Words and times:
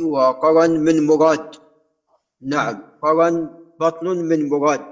وقرن 0.00 0.80
من 0.80 1.06
مراد. 1.06 1.56
نعم 2.40 2.82
قرن 3.02 3.50
بطن 3.80 4.06
من 4.06 4.48
مراد. 4.48 4.84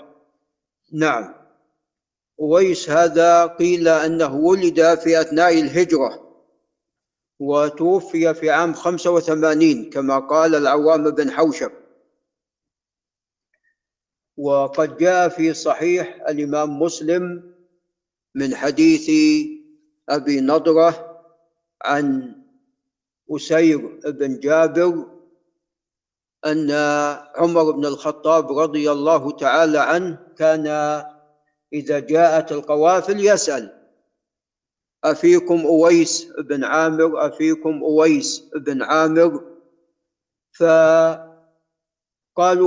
نعم. 0.92 1.34
أويس 2.40 2.90
هذا 2.90 3.46
قيل 3.46 3.88
أنه 3.88 4.34
ولد 4.34 4.94
في 4.94 5.20
أثناء 5.20 5.60
الهجرة 5.60 6.24
وتوفي 7.40 8.34
في 8.34 8.50
عام 8.50 8.72
خمسة 8.72 9.10
وثمانين 9.10 9.90
كما 9.90 10.18
قال 10.18 10.54
العوام 10.54 11.10
بن 11.10 11.30
حوشب. 11.30 11.72
وقد 14.36 14.96
جاء 14.96 15.28
في 15.28 15.54
صحيح 15.54 16.24
الإمام 16.28 16.82
مسلم 16.82 17.54
من 18.34 18.54
حديث 18.56 19.10
أبي 20.08 20.40
نضرة 20.40 21.20
عن 21.84 22.34
أسير 23.30 24.00
بن 24.04 24.40
جابر 24.40 25.06
أن 26.46 26.70
عمر 27.36 27.70
بن 27.70 27.86
الخطاب 27.86 28.58
رضي 28.58 28.92
الله 28.92 29.30
تعالى 29.30 29.78
عنه 29.78 30.18
كان 30.38 30.66
إذا 31.72 31.98
جاءت 31.98 32.52
القوافل 32.52 33.26
يسأل 33.26 33.84
أفيكم 35.04 35.60
أويس 35.60 36.32
بن 36.38 36.64
عامر؟ 36.64 37.26
أفيكم 37.26 37.82
أويس 37.82 38.44
بن 38.56 38.82
عامر؟ 38.82 39.44
فقالوا 40.58 41.30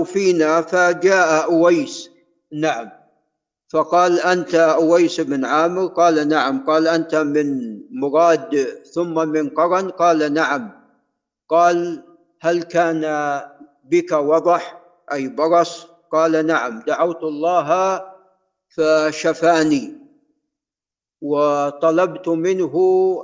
فينا 0.06 0.62
فجاء 0.62 1.46
أويس 1.46 2.10
نعم. 2.52 2.97
فقال 3.70 4.20
أنت 4.20 4.56
أويس 4.56 5.22
بن 5.22 5.46
عامر؟ 5.46 5.86
قال 5.86 6.28
نعم. 6.28 6.66
قال 6.66 6.88
أنت 6.88 7.16
من 7.16 7.80
مراد 7.92 8.68
ثم 8.94 9.30
من 9.30 9.50
قرن؟ 9.50 9.90
قال 9.90 10.34
نعم. 10.34 10.72
قال 11.50 12.04
هل 12.42 12.64
كان 12.64 13.02
بك 13.84 14.12
وضح؟ 14.12 14.82
أي 15.12 15.28
برص؟ 15.28 15.88
قال 16.12 16.46
نعم. 16.46 16.80
دعوت 16.88 17.24
الله 17.24 18.02
فشفاني 18.70 19.98
وطلبت 21.22 22.28
منه 22.28 22.76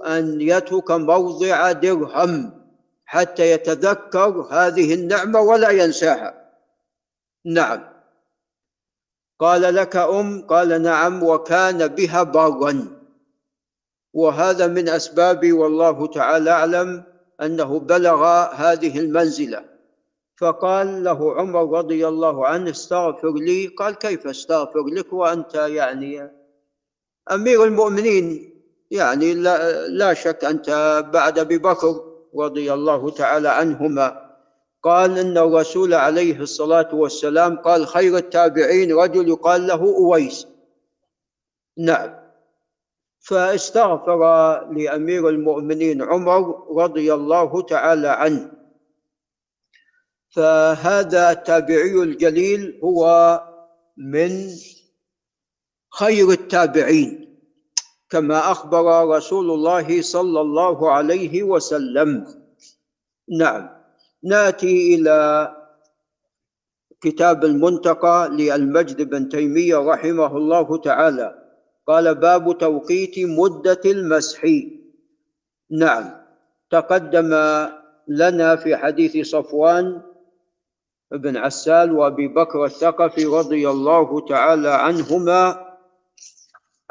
أن 0.06 0.42
يترك 0.42 0.92
موضع 0.92 1.72
درهم 1.72 2.64
حتى 3.06 3.52
يتذكر 3.52 4.48
هذه 4.52 4.94
النعمة 4.94 5.40
ولا 5.40 5.70
ينساها. 5.70 6.50
نعم. 7.46 7.93
قال 9.40 9.76
لك 9.76 9.96
أم 9.96 10.42
قال 10.48 10.82
نعم 10.82 11.24
وكان 11.24 11.88
بها 11.88 12.24
برا 12.24 12.88
وهذا 14.14 14.68
من 14.68 14.90
أسباب 14.90 15.54
والله 15.54 16.08
تعالى 16.08 16.52
أعلم 16.52 17.04
أنه 17.42 17.80
بلغ 17.80 18.24
هذه 18.54 19.00
المنزلة. 19.00 19.66
فقال 20.38 21.04
له 21.04 21.36
عمر 21.36 21.78
رضي 21.78 22.08
الله 22.08 22.48
عنه 22.48 22.70
استغفر 22.70 23.34
لي. 23.34 23.68
قال 23.68 23.96
كيف 23.96 24.28
استغفر 24.28 24.86
لك 24.86 25.14
وأنت 25.14 25.56
يعني 25.56 26.32
أمير 27.32 27.64
المؤمنين؟ 27.64 28.54
يعني 28.92 29.34
لا, 29.34 29.88
لا 29.88 30.14
شك 30.14 30.46
أنت 30.46 30.70
بعد 31.14 31.40
أبي 31.40 31.58
بكر 31.58 32.02
رضي 32.38 32.74
الله 32.74 33.10
تعالى 33.10 33.50
عنهما. 33.50 34.23
قال 34.84 35.20
إن 35.20 35.38
الرسول 35.38 35.94
عليه 35.94 36.40
الصلاة 36.40 36.96
والسلام 36.96 37.58
قال 37.58 37.88
خير 37.88 38.18
التابعين 38.18 38.94
رجل 38.94 39.30
يقال 39.30 39.68
له 39.68 39.82
أويس. 39.84 40.48
نعم. 41.78 42.24
فاستغفر 43.20 44.20
لأمير 44.72 45.30
المؤمنين 45.30 46.02
عمر 46.02 46.68
رضي 46.84 47.14
الله 47.14 47.62
تعالى 47.62 48.08
عنه. 48.08 48.52
فهذا 50.30 51.32
التابعي 51.32 51.94
الجليل 51.94 52.80
هو 52.84 53.42
من 53.98 54.50
خير 55.92 56.32
التابعين 56.32 57.40
كما 58.10 58.52
أخبر 58.52 59.08
رسول 59.18 59.52
الله 59.52 60.02
صلى 60.02 60.42
الله 60.42 60.92
عليه 60.92 61.44
وسلم. 61.44 62.28
نعم. 63.40 63.83
ناتي 64.24 64.96
إلى 64.96 65.50
كتاب 67.02 67.46
المنتقى 67.46 68.30
للمجد 68.32 69.02
بن 69.02 69.30
تيمية 69.30 69.78
رحمه 69.78 70.38
الله 70.38 70.78
تعالى. 70.78 71.44
قال 71.88 72.16
باب 72.16 72.58
توقيت 72.58 73.20
مدة 73.20 73.82
المسح. 73.86 74.46
نعم 75.72 76.24
تقدم 76.70 77.30
لنا 78.08 78.56
في 78.56 78.76
حديث 78.76 79.28
صفوان 79.28 80.02
بن 81.12 81.38
عسال 81.38 81.92
وأبي 81.92 82.28
بكر 82.28 82.66
الثقفي 82.66 83.26
رضي 83.26 83.70
الله 83.70 84.26
تعالى 84.26 84.70
عنهما 84.70 85.70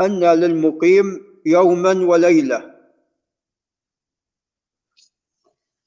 أن 0.01 0.21
للمقيم 0.25 1.21
يوما 1.47 1.93
وليلة. 2.07 2.72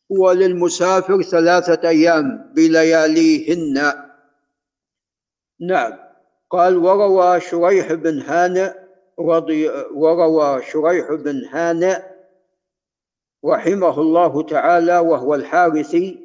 وللمسافر 0.10 1.22
ثلاثة 1.22 1.90
أيام 1.90 2.52
بلياليهن. 2.56 3.94
نعم. 5.60 5.94
قال 6.50 6.78
وروى 6.78 7.42
شريح 7.42 7.94
بن 7.94 8.22
هانئ 8.22 8.74
رضي 9.20 9.70
وروى 9.94 10.62
شريح 10.64 11.12
بن 11.12 11.46
هانئ 11.46 12.02
رحمه 13.46 14.02
الله 14.02 14.42
تعالى 14.42 15.00
وهو 15.00 15.36
الحارثي 15.36 16.20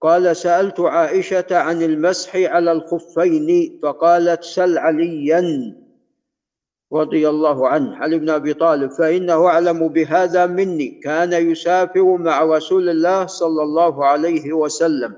قال 0.00 0.36
سألت 0.36 0.80
عائشة 0.80 1.46
عن 1.50 1.82
المسح 1.82 2.36
على 2.36 2.72
الخفين 2.72 3.80
فقالت 3.82 4.44
سل 4.44 4.78
عليا. 4.78 5.74
رضي 6.92 7.28
الله 7.28 7.68
عنه. 7.68 7.96
علي 7.96 8.18
بن 8.18 8.30
أبي 8.30 8.54
طالب 8.54 8.90
فإنه 8.90 9.46
أعلم 9.46 9.88
بهذا 9.88 10.46
مني. 10.46 10.88
كان 10.88 11.32
يسافر 11.32 12.16
مع 12.16 12.42
رسول 12.42 12.88
الله 12.88 13.26
صلى 13.26 13.62
الله 13.62 14.06
عليه 14.06 14.52
وسلم. 14.52 15.16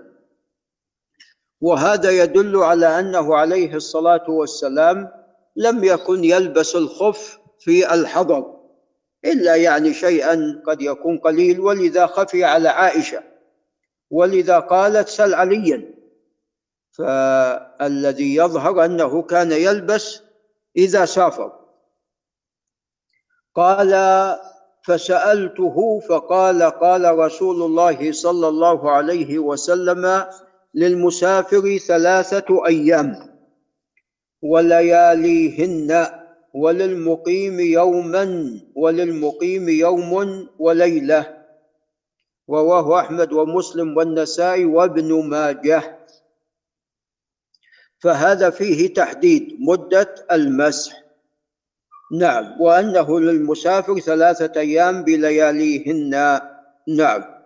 وهذا 1.60 2.10
يدل 2.10 2.56
على 2.56 2.87
أنه 2.87 3.37
عليه 3.37 3.75
الصلاة 3.75 4.31
والسلام 4.31 5.09
لم 5.56 5.84
يكن 5.84 6.25
يلبس 6.25 6.77
الخف 6.77 7.38
في 7.59 7.94
الحضر 7.94 8.56
إلا 9.25 9.56
يعني 9.56 9.94
شيئا 9.94 10.62
قد 10.66 10.83
يكون 10.83 11.19
قليل. 11.19 11.60
ولذا 11.60 12.06
خفي 12.06 12.44
على 12.44 12.69
عائشة. 12.69 13.22
ولذا 14.10 14.59
قالت 14.59 15.09
سل 15.09 15.34
عليا. 15.34 15.97
فالذي 16.93 18.34
يظهر 18.34 18.84
أنه 18.84 19.22
كان 19.22 19.53
يلبس 19.53 20.25
إذا 20.76 21.04
سافر 21.04 21.53
قال 23.54 23.92
فسألته 24.82 26.00
فقال 26.09 26.62
قال 26.62 27.19
رسول 27.19 27.62
الله 27.62 28.12
صلى 28.12 28.48
الله 28.48 28.91
عليه 28.91 29.38
وسلم 29.38 30.25
للمسافر 30.75 31.78
ثلاثة 31.78 32.66
أيام 32.66 33.36
ولياليهن 34.42 36.06
وللمقيم 36.54 37.60
يوما 37.60 38.25
وللمقيم 38.76 39.69
يوم 39.69 40.12
وليلة. 40.59 41.36
رواه 42.50 43.00
أحمد 43.00 43.32
ومسلم 43.32 43.97
والنسائي 43.97 44.65
وابن 44.65 45.28
ماجه. 45.28 45.95
فهذا 47.98 48.50
فيه 48.50 48.94
تحديد 48.94 49.56
مدة 49.60 50.14
المسح. 50.32 51.02
نعم. 52.12 52.60
وأنه 52.60 53.20
للمسافر 53.20 54.00
ثلاثة 54.00 54.60
أيام 54.60 55.04
بلياليهن. 55.04 56.10
نعم. 56.88 57.36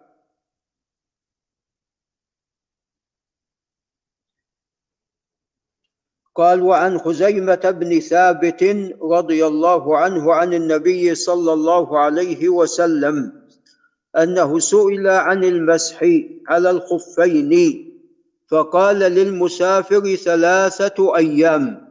قال 6.34 6.62
وعن 6.62 6.98
خزيمة 6.98 7.70
بن 7.70 8.00
ثابت 8.00 8.62
رضي 9.02 9.46
الله 9.46 9.96
عنه 9.98 10.34
عن 10.34 10.54
النبي 10.54 11.14
صلى 11.14 11.52
الله 11.52 11.98
عليه 11.98 12.48
وسلم 12.48 13.42
أنه 14.16 14.58
سئل 14.58 15.08
عن 15.08 15.44
المسح 15.44 16.04
على 16.48 16.70
الخفين. 16.70 17.89
فقال 18.50 18.98
للمسافر 18.98 20.14
ثلاثة 20.14 21.16
أيام 21.16 21.90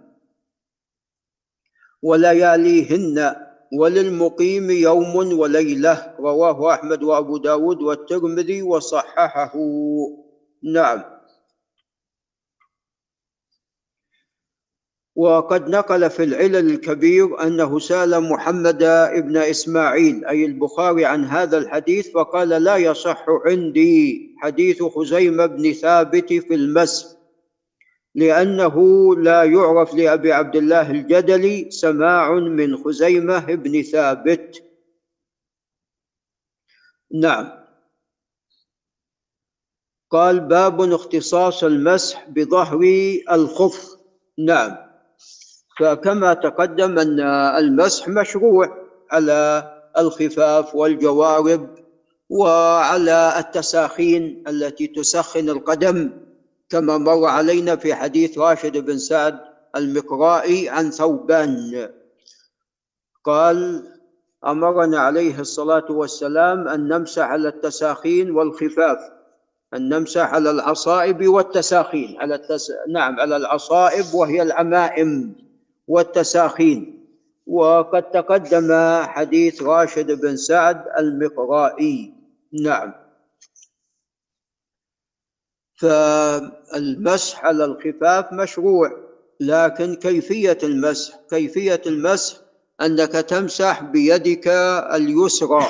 ولياليهن 2.04 3.36
وللمقيم 3.74 4.70
يوم 4.70 5.16
وليلة 5.40 6.16
رواه 6.20 6.74
أحمد 6.74 7.04
وأبو 7.04 7.38
داود 7.38 7.82
والترمذي 7.82 8.62
وصححه. 8.62 9.54
نعم. 10.74 11.19
وقد 15.20 15.70
نقل 15.70 16.10
في 16.10 16.24
العلل 16.24 16.72
الكبير 16.72 17.44
أنه 17.44 17.80
سال 17.80 18.24
محمد 18.24 18.78
بن 19.16 19.38
إسماعيل 19.38 20.26
أي 20.26 20.46
البخاري 20.46 21.06
عن 21.06 21.26
هذا 21.26 21.58
الحديث 21.58 22.12
فقال 22.12 22.50
لا 22.50 22.78
يصح 22.78 23.26
عندي 23.46 24.36
حديث 24.38 24.84
خزيمة 24.84 25.46
بن 25.46 25.74
ثابت 25.74 26.34
في 26.34 26.54
المسح 26.54 27.08
لأنه 28.16 28.76
لا 29.16 29.44
يعرف 29.44 29.94
لأبي 29.94 30.32
عبد 30.32 30.56
الله 30.56 30.92
الجدلي 30.92 31.72
سماع 31.72 32.34
من 32.34 32.78
خزيمة 32.78 33.56
بن 33.56 33.82
ثابت. 33.82 34.64
نعم. 37.14 37.52
قال 40.10 40.40
باب 40.40 40.82
اختصاص 40.82 41.64
المسح 41.64 42.30
بظهر 42.30 42.80
الخف. 43.32 43.96
نعم. 44.38 44.89
فكما 45.80 46.34
تقدم 46.34 47.00
أن 47.00 47.20
المسح 47.58 48.08
مشروع 48.08 48.78
على 49.12 49.72
الخفاف 49.98 50.76
والجوارب 50.76 51.70
وعلى 52.30 53.34
التساخين 53.40 54.44
التي 54.48 54.88
تسخن 54.88 55.50
القدم 55.50 56.12
كما 56.70 56.98
مر 56.98 57.26
علينا 57.26 57.76
في 57.76 57.94
حديث 57.96 58.38
راشد 58.38 58.78
بن 58.78 58.98
سعد 58.98 59.40
المقرائي 59.76 60.70
عن 60.70 60.92
ثوبان. 60.92 61.90
قال 63.24 63.84
أمرنا 64.46 65.00
عليه 65.00 65.40
الصلاة 65.40 65.92
والسلام 65.92 66.68
أن 66.68 66.88
نمسح 66.88 67.24
على 67.24 67.48
التساخين 67.48 68.32
والخفاف 68.32 68.98
أن 69.74 69.90
نمسح 69.90 70.34
على 70.34 70.52
العصائب 70.52 71.28
والتساخين 71.28 72.18
على 72.22 72.36
التس... 72.36 72.72
نعم 72.90 73.20
على 73.20 73.36
العصائب 73.38 74.06
وهي 74.14 74.42
العمائم. 74.42 75.36
والتساخين. 75.90 77.00
وقد 77.48 78.12
تقدم 78.12 78.70
حديث 79.04 79.64
راشد 79.64 80.12
بن 80.22 80.36
سعد 80.36 80.86
المقرائي. 81.00 82.14
نعم. 82.64 82.94
فالمسح 85.76 87.46
على 87.46 87.66
الخفاف 87.66 88.34
مشروع 88.34 88.92
لكن 89.40 89.96
كيفية 89.96 90.58
المسح؟ 90.64 91.20
كيفية 91.30 91.82
المسح؟ 91.86 92.38
أنك 92.82 93.12
تمسح 93.12 93.84
بيدك 93.84 94.48
اليسرى. 94.94 95.68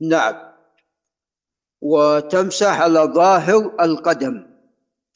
نعم. 0.00 0.34
وتمسح 1.80 2.80
على 2.80 3.00
ظاهر 3.00 3.76
القدم. 3.80 4.46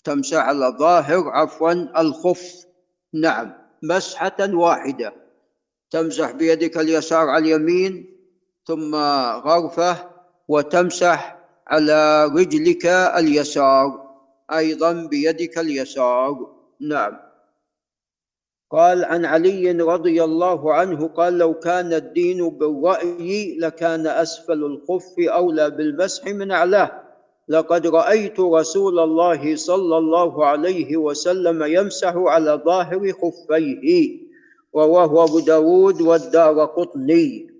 تمسح 0.04 0.36
على 0.38 0.66
ظاهر 0.78 1.28
عفوا 1.28 1.72
الخف. 1.72 2.66
نعم. 3.14 3.59
مسحة 3.82 4.54
واحدة. 4.54 5.12
تمسح 5.90 6.30
بيدك 6.30 6.78
اليسار 6.78 7.28
على 7.28 7.44
اليمين 7.54 8.16
ثم 8.66 8.94
غرفة 9.44 10.10
وتمسح 10.48 11.38
على 11.66 12.24
رجلك 12.24 12.86
اليسار. 12.86 14.10
أيضا 14.52 14.92
بيدك 14.92 15.58
اليسار. 15.58 16.56
نعم. 16.80 17.30
قال 18.70 19.04
عن 19.04 19.24
علي 19.24 19.70
رضي 19.72 20.24
الله 20.24 20.74
عنه 20.74 21.08
قال 21.08 21.38
لو 21.38 21.54
كان 21.54 21.92
الدين 21.92 22.48
بالرأي 22.50 23.58
لكان 23.58 24.06
أسفل 24.06 24.64
الخف 24.64 25.14
أولى 25.18 25.70
بالمسح 25.70 26.26
من 26.26 26.50
أعلاه. 26.50 27.09
لقد 27.50 27.86
رأيت 27.86 28.40
رسول 28.40 28.98
الله 28.98 29.56
صلى 29.56 29.98
الله 29.98 30.46
عليه 30.46 30.96
وسلم 30.96 31.62
يمسح 31.62 32.14
على 32.16 32.62
ظاهر 32.64 33.12
خفيه 33.12 34.18
رواه 34.74 35.24
أبو 35.24 35.38
داود 35.40 36.00
والدار 36.00 36.64
قطني. 36.64 37.50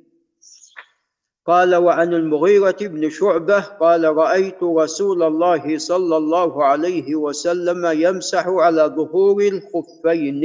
قال 1.47 1.75
وعن 1.75 2.15
المغيرة 2.15 2.77
بن 2.81 3.11
شعبة 3.11 3.61
قال 3.61 4.05
رأيت 4.05 4.63
رسول 4.63 5.23
الله 5.23 5.79
صلى 5.79 6.17
الله 6.17 6.65
عليه 6.65 7.15
وسلم 7.15 7.87
يمسح 7.87 8.47
على 8.47 8.83
ظهور 8.97 9.43
الخفين. 9.43 10.43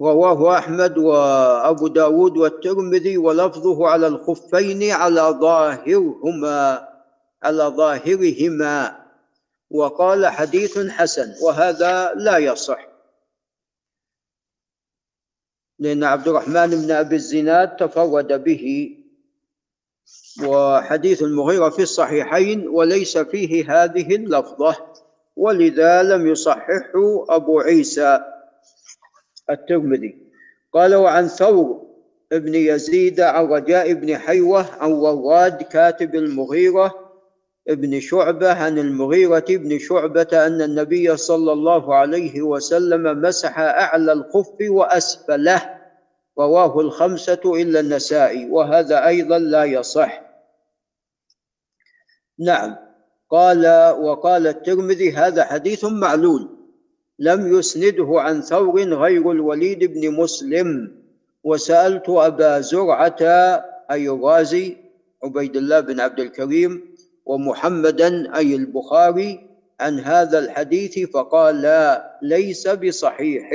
رواه 0.00 0.58
أحمد 0.58 0.98
وأبو 0.98 1.86
داود 1.86 2.36
والترمذي 2.36 3.18
ولفظه 3.18 3.88
على 3.88 4.06
الخفين 4.06 4.90
على 4.90 5.38
ظاهرهما. 5.40 6.89
على 7.42 7.62
ظاهرهما 7.62 9.06
وقال 9.70 10.26
حديث 10.26 10.78
حسن 10.78 11.34
وهذا 11.42 12.14
لا 12.14 12.38
يصح. 12.38 12.90
لأن 15.78 16.04
عبد 16.04 16.28
الرحمن 16.28 16.70
بن 16.70 16.90
أبي 16.90 17.16
الزناد 17.16 17.76
تفرد 17.76 18.44
به 18.44 18.96
وحديث 20.46 21.22
المغيرة 21.22 21.68
في 21.68 21.82
الصحيحين 21.82 22.68
وليس 22.68 23.18
فيه 23.18 23.82
هذه 23.84 24.16
اللفظة 24.16 24.76
ولذا 25.36 26.02
لم 26.02 26.26
يصححه 26.26 27.26
أبو 27.28 27.60
عيسى 27.60 28.20
الترمذي. 29.50 30.18
قال 30.72 30.94
وعن 30.94 31.28
ثور 31.28 31.90
ابن 32.32 32.54
يزيد 32.54 33.20
عن 33.20 33.46
رجاء 33.46 33.92
بن 33.92 34.18
حيوة 34.18 34.66
عن 34.82 34.92
وراد 34.92 35.62
كاتب 35.62 36.14
المغيرة 36.14 37.09
ابن 37.68 38.00
شعبة 38.00 38.52
عن 38.52 38.78
المغيرة 38.78 39.44
بن 39.48 39.78
شعبة 39.78 40.28
أن 40.32 40.62
النبي 40.62 41.16
صلى 41.16 41.52
الله 41.52 41.94
عليه 41.94 42.42
وسلم 42.42 43.20
مسح 43.20 43.58
أعلى 43.58 44.12
الخف 44.12 44.56
وأسفله 44.60 45.80
رواه 46.38 46.80
الخمسة 46.80 47.40
إلا 47.44 47.80
النسائي 47.80 48.50
وهذا 48.50 49.06
أيضا 49.06 49.38
لا 49.38 49.64
يصح. 49.64 50.22
نعم 52.38 52.76
قال 53.30 53.66
وقال 54.00 54.46
الترمذي 54.46 55.12
هذا 55.12 55.44
حديث 55.44 55.84
معلول 55.84 56.48
لم 57.18 57.58
يسنده 57.58 58.08
عن 58.10 58.40
ثور 58.40 58.80
غير 58.80 59.30
الوليد 59.30 59.84
بن 59.84 60.10
مسلم 60.10 60.96
وسألت 61.44 62.08
أبا 62.08 62.60
زرعة 62.60 63.22
أي 63.90 64.08
الرازي 64.08 64.76
عبيد 65.24 65.56
الله 65.56 65.80
بن 65.80 66.00
عبد 66.00 66.20
الكريم 66.20 66.94
ومحمدا 67.26 68.36
أي 68.36 68.54
البخاري 68.54 69.50
عن 69.80 70.00
هذا 70.00 70.38
الحديث 70.38 70.98
فقال 70.98 71.62
لا 71.62 72.18
ليس 72.22 72.68
بصحيح. 72.68 73.50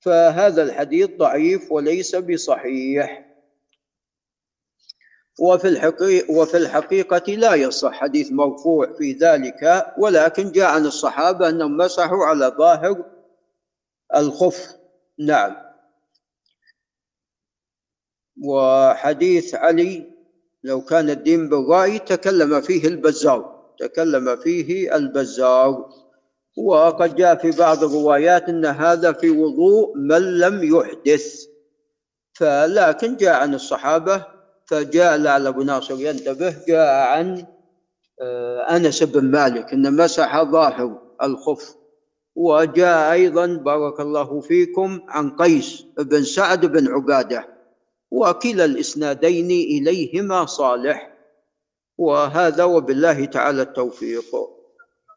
فهذا 0.00 0.62
الحديث 0.62 1.10
ضعيف 1.10 1.72
وليس 1.72 2.16
بصحيح. 2.16 3.24
وفي 5.40 5.68
الحقيقة, 5.68 6.32
وفي 6.32 6.56
الحقيقة 6.56 7.32
لا 7.34 7.54
يصح 7.54 7.92
حديث 7.92 8.32
مرفوع 8.32 8.92
في 8.92 9.12
ذلك 9.12 9.86
ولكن 9.98 10.52
جاء 10.52 10.70
عن 10.70 10.86
الصحابة 10.86 11.48
أنهم 11.48 11.76
مسحوا 11.76 12.24
على 12.24 12.46
ظاهر 12.58 13.04
الخف. 14.16 14.76
نعم. 15.18 15.56
وحديث 18.42 19.54
علي 19.54 20.13
لو 20.64 20.80
كان 20.80 21.10
الدين 21.10 21.48
بالرأي 21.48 21.98
تكلم 21.98 22.60
فيه 22.60 22.88
البزار 22.88 23.54
تكلم 23.78 24.36
فيه 24.36 24.96
البزار 24.96 25.88
وقد 26.56 27.16
جاء 27.16 27.34
في 27.34 27.50
بعض 27.50 27.84
الروايات 27.84 28.48
إن 28.48 28.64
هذا 28.64 29.12
في 29.12 29.30
وضوء 29.30 29.96
من 29.96 30.38
لم 30.38 30.76
يحدث. 30.76 31.44
فلكن 32.34 33.16
جاء 33.16 33.34
عن 33.34 33.54
الصحابة 33.54 34.26
فجاء 34.66 35.16
لعل 35.16 35.46
أبو 35.46 35.62
ناصر 35.62 35.94
ينتبه 36.00 36.56
جاء 36.68 37.08
عن 37.08 37.46
آه، 38.20 38.76
أنس 38.76 39.02
بن 39.02 39.24
مالك 39.24 39.72
إن 39.72 39.96
مسح 39.96 40.42
ظاهر 40.42 41.02
الخف. 41.22 41.74
وجاء 42.36 43.12
أيضا 43.12 43.46
بارك 43.46 44.00
الله 44.00 44.40
فيكم 44.40 45.00
عن 45.08 45.30
قيس 45.30 45.84
بن 45.98 46.22
سعد 46.22 46.66
بن 46.66 46.88
عبادة. 46.88 47.53
وكلا 48.14 48.64
الإسنادين 48.64 49.50
إليهما 49.50 50.46
صالح. 50.46 51.14
وهذا 51.98 52.64
وبالله 52.64 53.24
تعالى 53.24 53.62
التوفيق. 53.62 54.53